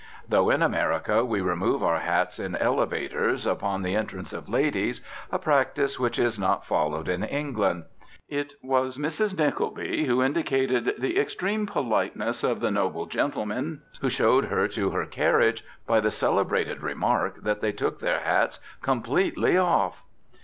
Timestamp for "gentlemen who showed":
13.05-14.45